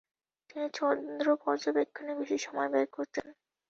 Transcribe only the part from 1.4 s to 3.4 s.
পর্যবেক্ষণেই বেশি সময় ব্যয় করতেন।